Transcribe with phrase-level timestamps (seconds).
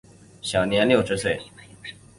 [0.41, 1.39] 享年六十岁。